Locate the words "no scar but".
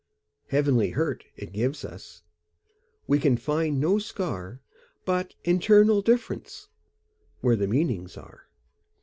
3.79-5.35